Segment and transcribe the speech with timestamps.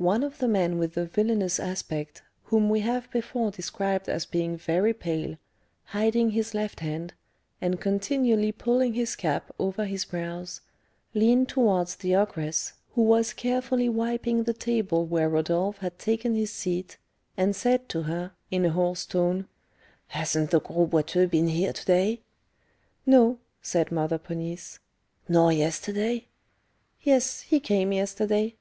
[0.00, 4.56] One of the men with the villainous aspect, whom we have before described as being
[4.56, 5.38] very pale,
[5.86, 7.14] hiding his left hand,
[7.60, 10.60] and continually pulling his cap over his brows,
[11.14, 16.52] leaned towards the ogress, who was carefully wiping the table where Rodolph had taken his
[16.52, 16.96] seat,
[17.36, 19.48] and said to her, in a hoarse tone,
[20.10, 22.22] "Hasn't the Gros Boiteux been here to day?"
[23.04, 24.78] "No," said Mother Ponisse.
[25.28, 26.28] "Nor yesterday?"
[27.02, 28.54] "Yes, he came yesterday."